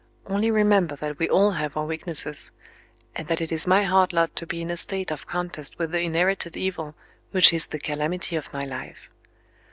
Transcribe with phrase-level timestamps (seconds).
[0.25, 2.49] Only remember that we all have our weaknesses,
[3.15, 5.91] and that it is my hard lot to be in a state of contest with
[5.91, 6.95] the inherited evil
[7.29, 9.11] which is the calamity of my life.